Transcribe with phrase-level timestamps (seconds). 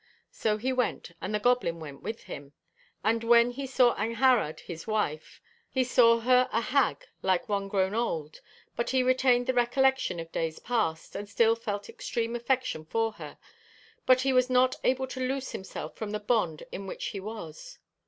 [0.31, 2.53] 'So he went, and the goblin went with him;
[3.03, 5.39] and when he saw Angharad, his wife,
[5.69, 8.41] he saw her a hag like one grown old,
[8.75, 13.37] but he retained the recollection of days past, and still felt extreme affection for her,
[14.07, 17.77] but he was not able to loose himself from the bond in which he was.